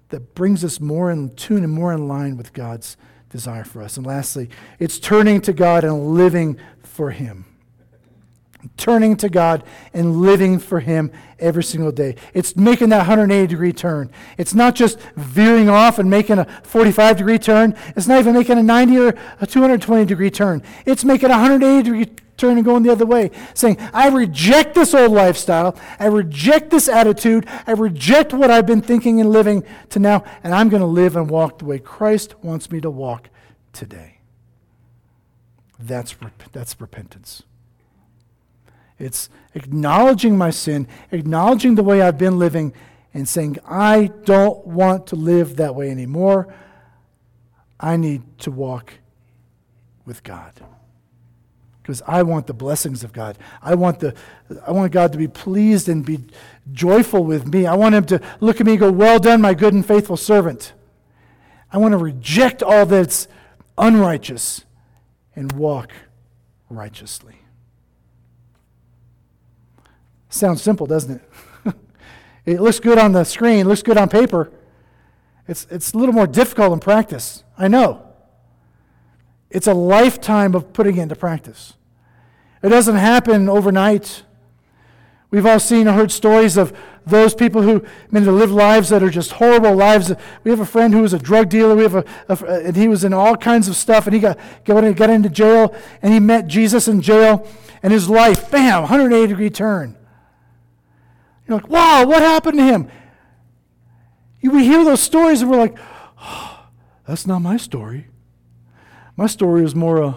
[0.09, 2.97] that brings us more in tune and more in line with God's
[3.31, 3.97] desire for us.
[3.97, 7.45] And lastly, it's turning to God and living for Him.
[8.77, 12.15] Turning to God and living for Him every single day.
[12.33, 14.11] It's making that 180 degree turn.
[14.37, 17.75] It's not just veering off and making a 45 degree turn.
[17.95, 20.61] It's not even making a 90 or a 220 degree turn.
[20.85, 24.93] It's making a 180 degree turn and going the other way, saying, I reject this
[24.93, 25.77] old lifestyle.
[25.99, 27.47] I reject this attitude.
[27.67, 31.15] I reject what I've been thinking and living to now, and I'm going to live
[31.15, 33.29] and walk the way Christ wants me to walk
[33.73, 34.17] today.
[35.79, 36.15] That's,
[36.51, 37.43] that's repentance.
[39.01, 42.73] It's acknowledging my sin, acknowledging the way I've been living,
[43.13, 46.53] and saying, I don't want to live that way anymore.
[47.79, 48.93] I need to walk
[50.05, 50.53] with God.
[51.81, 53.39] Because I want the blessings of God.
[53.61, 54.13] I want, the,
[54.65, 56.19] I want God to be pleased and be
[56.71, 57.65] joyful with me.
[57.65, 60.15] I want Him to look at me and go, Well done, my good and faithful
[60.15, 60.73] servant.
[61.73, 63.27] I want to reject all that's
[63.79, 64.63] unrighteous
[65.35, 65.91] and walk
[66.69, 67.40] righteously.
[70.31, 71.21] Sounds simple, doesn't
[71.65, 71.75] it?
[72.45, 74.49] it looks good on the screen, looks good on paper.
[75.47, 77.43] It's, it's a little more difficult in practice.
[77.57, 78.07] I know.
[79.49, 81.73] It's a lifetime of putting it into practice.
[82.63, 84.23] It doesn't happen overnight.
[85.31, 89.03] We've all seen or heard stories of those people who I mean, live lives that
[89.03, 90.13] are just horrible lives.
[90.45, 91.75] We have a friend who was a drug dealer.
[91.75, 94.37] We have a, a and he was in all kinds of stuff, and he got,
[94.63, 97.45] got, got into jail, and he met Jesus in jail,
[97.83, 99.97] and his life, bam, 180 degree turn.
[101.51, 102.89] You're like, wow, what happened to him?
[104.41, 105.77] We hear those stories and we're like,
[106.17, 106.67] oh,
[107.05, 108.07] that's not my story.
[109.17, 110.13] My story is more uh,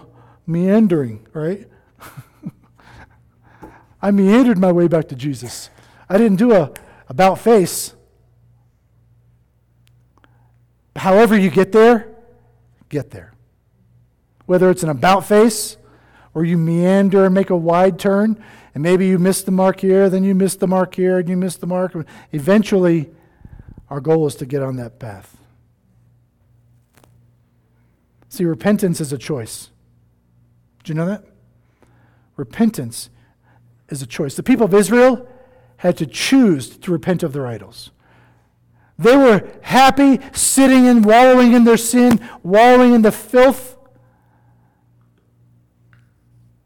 [0.46, 1.68] meandering, right?
[4.00, 5.70] I meandered my way back to Jesus.
[6.08, 6.72] I didn't do a
[7.08, 7.96] about face.
[10.94, 12.14] However, you get there,
[12.88, 13.34] get there.
[14.46, 15.78] Whether it's an about face
[16.34, 18.42] or you meander and make a wide turn,
[18.74, 21.36] and maybe you miss the mark here, then you miss the mark here, and you
[21.36, 21.94] miss the mark.
[22.32, 23.10] Eventually,
[23.88, 25.36] our goal is to get on that path.
[28.28, 29.70] See, repentance is a choice.
[30.82, 31.24] Do you know that?
[32.36, 33.10] Repentance
[33.88, 34.34] is a choice.
[34.34, 35.28] The people of Israel
[35.76, 37.92] had to choose to repent of their idols.
[38.98, 43.73] They were happy sitting and wallowing in their sin, wallowing in the filth.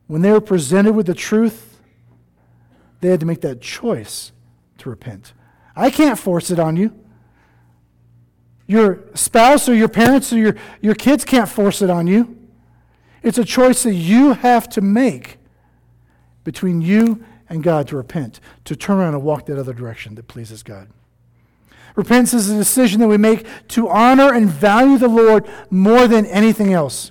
[0.08, 1.80] When they were presented with the truth,
[3.00, 4.32] they had to make that choice
[4.78, 5.32] to repent.
[5.76, 6.92] I can't force it on you.
[8.66, 12.36] Your spouse or your parents or your, your kids can't force it on you.
[13.22, 15.38] It's a choice that you have to make
[16.42, 20.26] between you and God to repent, to turn around and walk that other direction that
[20.28, 20.88] pleases God.
[21.96, 26.26] Repentance is a decision that we make to honor and value the Lord more than
[26.26, 27.10] anything else.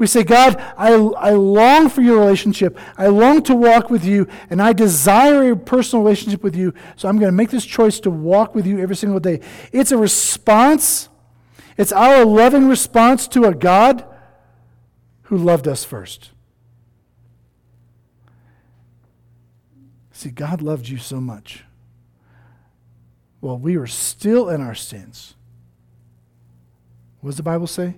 [0.00, 2.78] We say, God, I, I long for your relationship.
[2.96, 6.72] I long to walk with you, and I desire a personal relationship with you.
[6.96, 9.40] So I'm going to make this choice to walk with you every single day.
[9.72, 11.10] It's a response,
[11.76, 14.06] it's our loving response to a God
[15.24, 16.30] who loved us first.
[20.12, 21.64] See, God loved you so much.
[23.40, 25.34] While we were still in our sins,
[27.20, 27.96] what does the Bible say?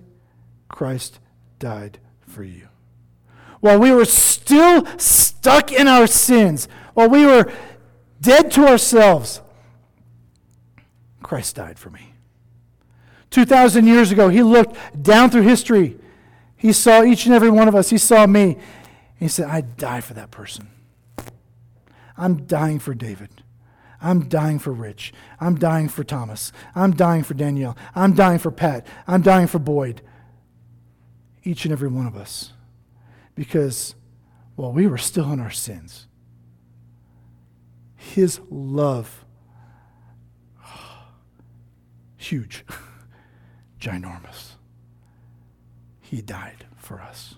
[0.67, 1.21] Christ
[1.63, 1.97] died
[2.27, 2.67] for you.
[3.61, 7.49] While we were still stuck in our sins, while we were
[8.19, 9.39] dead to ourselves,
[11.21, 12.15] Christ died for me.
[13.29, 15.97] 2,000 years ago, he looked down through history.
[16.57, 17.89] He saw each and every one of us.
[17.89, 18.57] He saw me.
[19.17, 20.67] He said, I die for that person.
[22.17, 23.29] I'm dying for David.
[24.01, 25.13] I'm dying for Rich.
[25.39, 26.51] I'm dying for Thomas.
[26.75, 27.77] I'm dying for Danielle.
[27.95, 28.85] I'm dying for Pat.
[29.07, 30.01] I'm dying for Boyd
[31.43, 32.53] each and every one of us.
[33.35, 33.95] Because
[34.55, 36.07] while we were still in our sins,
[37.95, 39.25] His love,
[42.17, 42.65] huge,
[43.79, 44.51] ginormous,
[46.01, 47.35] He died for us.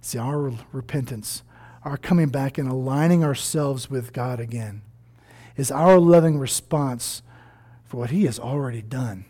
[0.00, 1.42] See, our repentance,
[1.84, 4.82] our coming back and aligning ourselves with God again,
[5.56, 7.22] is our loving response
[7.84, 9.24] for what He has already done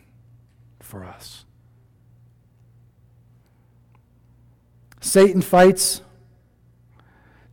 [0.80, 1.44] for us.
[5.02, 6.00] Satan fights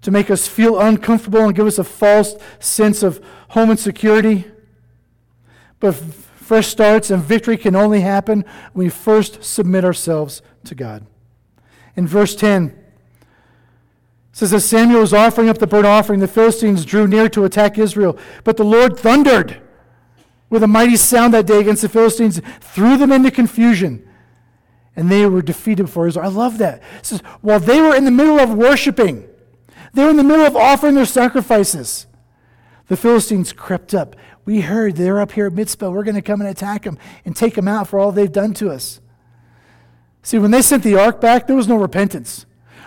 [0.01, 4.45] to make us feel uncomfortable and give us a false sense of home and security.
[5.79, 11.05] But fresh starts and victory can only happen when we first submit ourselves to God.
[11.95, 12.75] In verse 10, it
[14.31, 17.77] says, As Samuel was offering up the burnt offering, the Philistines drew near to attack
[17.77, 18.17] Israel.
[18.43, 19.59] But the Lord thundered
[20.49, 24.08] with a mighty sound that day against the Philistines, threw them into confusion
[24.99, 26.25] and they were defeated before Israel.
[26.25, 26.83] I love that.
[26.99, 29.25] It says, while they were in the middle of worshiping,
[29.93, 32.07] They're in the middle of offering their sacrifices.
[32.87, 34.15] The Philistines crept up.
[34.45, 35.89] We heard they're up here at Mizpah.
[35.89, 38.53] We're going to come and attack them and take them out for all they've done
[38.55, 38.99] to us.
[40.23, 42.45] See, when they sent the ark back, there was no repentance.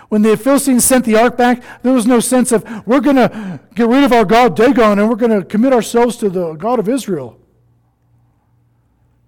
[0.09, 3.61] When the Philistines sent the ark back, there was no sense of, we're going to
[3.75, 6.79] get rid of our God Dagon and we're going to commit ourselves to the God
[6.79, 7.39] of Israel.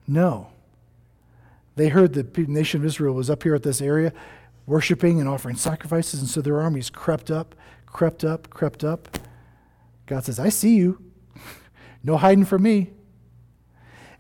[0.07, 0.49] No.
[1.77, 4.13] They heard the nation of Israel was up here at this area
[4.67, 7.55] worshiping and offering sacrifices, and so their armies crept up,
[7.87, 9.19] crept up, crept up.
[10.07, 11.03] God says, I see you.
[12.03, 12.91] no hiding from me.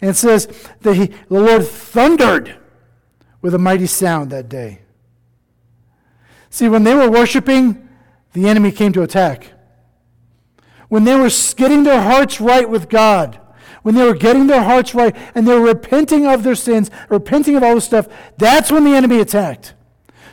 [0.00, 0.46] And it says
[0.80, 2.56] that he, the Lord thundered
[3.40, 4.80] with a mighty sound that day.
[6.50, 7.88] See, when they were worshiping,
[8.32, 9.52] the enemy came to attack.
[10.88, 13.40] When they were getting their hearts right with God,
[13.84, 17.54] when they were getting their hearts right and they were repenting of their sins, repenting
[17.54, 18.08] of all this stuff,
[18.38, 19.74] that's when the enemy attacked.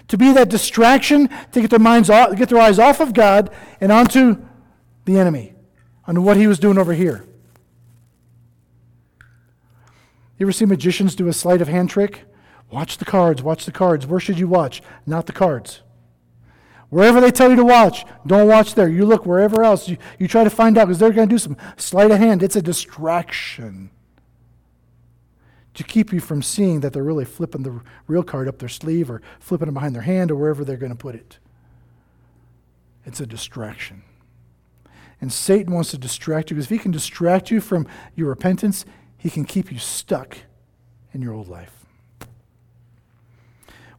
[0.07, 3.51] To be that distraction, to get their minds off, get their eyes off of God
[3.81, 4.41] and onto
[5.03, 5.53] the enemy,
[6.07, 7.25] onto what he was doing over here.
[10.37, 12.23] You ever see magicians do a sleight of hand trick?
[12.71, 14.07] Watch the cards, watch the cards.
[14.07, 14.81] Where should you watch?
[15.05, 15.81] Not the cards.
[16.91, 18.89] Wherever they tell you to watch, don't watch there.
[18.89, 19.87] You look wherever else.
[19.87, 22.43] You, you try to find out because they're going to do some sleight of hand.
[22.43, 23.89] It's a distraction
[25.73, 29.09] to keep you from seeing that they're really flipping the real card up their sleeve
[29.09, 31.39] or flipping it behind their hand or wherever they're going to put it.
[33.05, 34.03] It's a distraction.
[35.21, 38.83] And Satan wants to distract you because if he can distract you from your repentance,
[39.17, 40.39] he can keep you stuck
[41.13, 41.85] in your old life.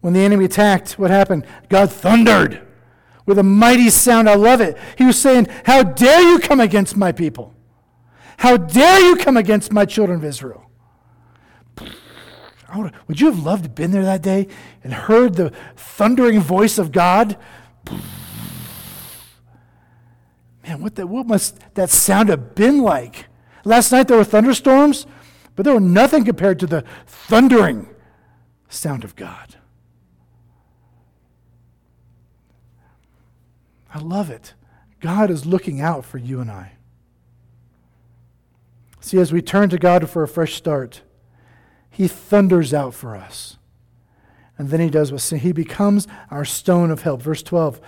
[0.03, 1.47] When the enemy attacked, what happened?
[1.71, 2.67] God thundered
[3.27, 4.29] with a mighty sound.
[4.29, 4.77] I love it.
[4.99, 7.55] He was saying, How dare you come against my people?
[8.39, 10.71] How dare you come against my children of Israel?
[12.75, 14.49] Would, you have loved to have been there that day
[14.83, 17.37] and heard the thundering voice of God?
[20.67, 23.27] Man, what, the, what must that sound have been like?
[23.65, 25.07] Last night there were thunderstorms,
[25.55, 27.89] but there were nothing compared to the thundering
[28.69, 29.57] sound of God.
[33.95, 34.55] I love it.
[35.01, 36.73] God is looking out for you and I.
[39.01, 41.03] See, as we turn to God for a fresh start,
[41.91, 43.59] He thunders out for us.
[44.57, 47.21] And then He does what He becomes our stone of help.
[47.21, 47.81] Verse 12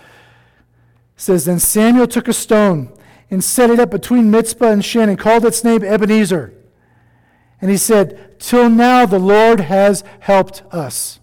[1.15, 2.93] says, Then Samuel took a stone
[3.31, 6.53] and set it up between Mizpah and Shen and called its name Ebenezer.
[7.61, 11.19] And he said, Till now the Lord has helped us.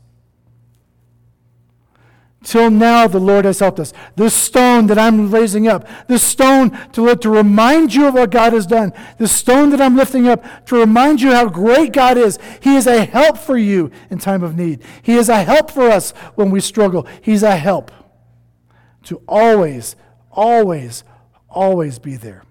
[2.43, 3.93] Till now, the Lord has helped us.
[4.17, 8.53] This stone that I'm raising up, this stone to, to remind you of what God
[8.53, 12.39] has done, this stone that I'm lifting up to remind you how great God is.
[12.61, 14.83] He is a help for you in time of need.
[15.03, 17.07] He is a help for us when we struggle.
[17.21, 17.93] He's a help
[19.05, 19.95] to always,
[20.31, 21.05] always,
[21.49, 22.43] always be there.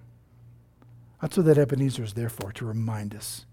[1.22, 3.46] That's what that Ebenezer is there for, to remind us.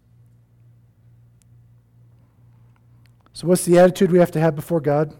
[3.32, 5.14] So, what's the attitude we have to have before God?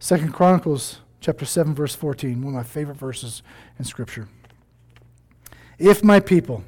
[0.00, 3.42] Second Chronicles chapter 7 verse 14, one of my favorite verses
[3.78, 4.28] in scripture.
[5.78, 6.64] If my people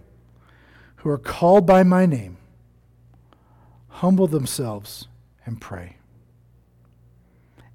[0.96, 2.38] who are called by my name
[3.88, 5.06] humble themselves
[5.46, 5.96] and pray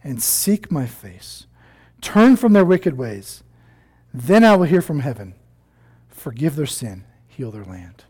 [0.04, 1.48] and seek my face,
[2.02, 3.44] turn from their wicked ways,
[4.14, 5.36] then I will hear from heaven,
[6.10, 8.04] forgive their sin, heal their land.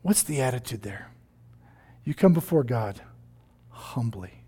[0.00, 1.10] What's the attitude there?
[2.02, 3.02] You come before God
[3.68, 4.41] humbly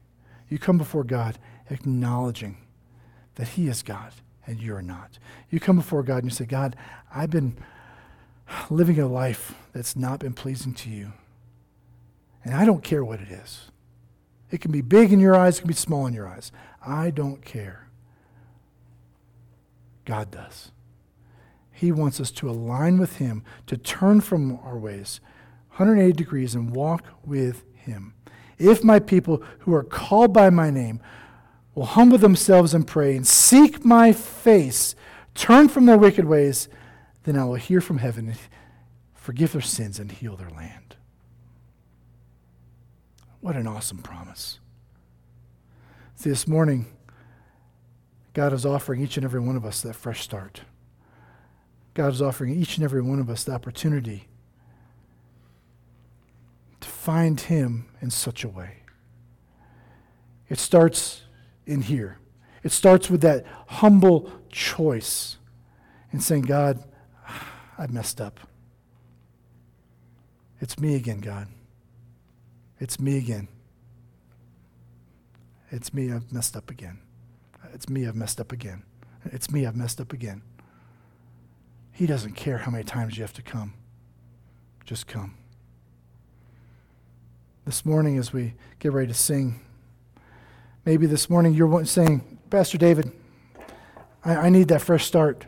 [0.49, 1.39] you come before God
[1.71, 2.59] acknowledging
[3.37, 4.13] that He is God
[4.47, 5.19] and you're not.
[5.51, 6.77] You come before God and you say, God,
[7.15, 7.57] I've been
[8.71, 11.13] living a life that's not been pleasing to you.
[12.45, 13.71] And I don't care what it is.
[14.51, 16.53] It can be big in your eyes, it can be small in your eyes.
[16.87, 17.89] I don't care.
[20.05, 20.71] God does.
[21.73, 25.21] He wants us to align with Him, to turn from our ways
[25.71, 28.15] 180 degrees and walk with Him.
[28.59, 31.01] If my people who are called by my name
[31.75, 34.95] will humble themselves and pray and seek my face,
[35.35, 36.69] turn from their wicked ways,
[37.25, 38.35] then I will hear from heaven
[39.15, 40.97] forgive their sins and heal their land.
[43.41, 44.61] What an awesome promise.
[46.15, 46.87] See, this morning,
[48.35, 50.63] God is offering each and every one of us that fresh start.
[51.95, 54.29] God is offering each and every one of us the opportunity
[57.05, 58.79] find Him in such a way.
[60.49, 61.23] It starts
[61.67, 62.19] in here.
[62.63, 65.37] It starts with that humble choice
[66.13, 66.83] and saying, God,
[67.79, 68.41] I've messed up.
[70.61, 71.49] It's me again, God.
[72.81, 73.49] It's me again.
[75.71, 77.01] It's me, I've messed up again.
[77.75, 78.83] It's me, I've messed up again.
[79.27, 80.43] It's me, I've messed up again.
[81.93, 83.75] He doesn't care how many times you have to come.
[84.87, 85.35] Just come.
[87.65, 89.59] This morning, as we get ready to sing,
[90.85, 93.11] maybe this morning you're saying, Pastor David,
[94.23, 95.47] I, I need that fresh start.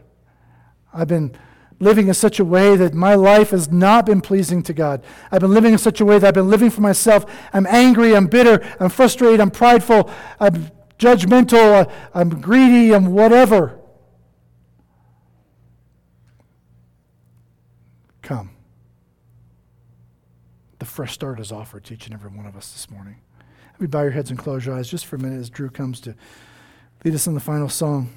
[0.95, 1.37] I've been
[1.79, 5.05] living in such a way that my life has not been pleasing to God.
[5.31, 7.27] I've been living in such a way that I've been living for myself.
[7.53, 10.11] I'm angry, I'm bitter, I'm frustrated, I'm prideful,
[10.41, 13.79] I'm judgmental, uh, I'm greedy, I'm whatever.
[18.23, 18.56] Come.
[20.97, 23.17] Fresh start is offered to each and every one of us this morning.
[23.79, 26.01] We bow your heads and close your eyes just for a minute as Drew comes
[26.01, 26.15] to
[27.05, 28.09] lead us in the final song.